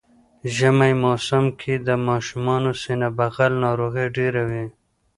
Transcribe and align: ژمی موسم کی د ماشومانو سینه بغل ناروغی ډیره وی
ژمی 0.55 0.93
موسم 1.03 1.45
کی 1.59 1.73
د 1.87 1.89
ماشومانو 2.07 2.71
سینه 2.81 3.09
بغل 3.17 3.51
ناروغی 3.63 4.07
ډیره 4.17 4.41
وی 4.49 4.65